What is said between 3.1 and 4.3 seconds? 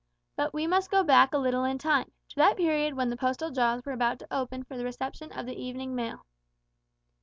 the postal jaws were about